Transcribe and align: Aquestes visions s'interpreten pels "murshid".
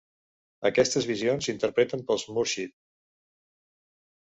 Aquestes 0.69 1.07
visions 1.11 1.49
s'interpreten 1.49 2.03
pels 2.11 2.27
"murshid". 2.33 2.77